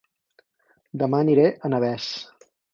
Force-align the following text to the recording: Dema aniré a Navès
Dema 1.03 1.21
aniré 1.25 1.45
a 1.69 1.73
Navès 1.77 2.11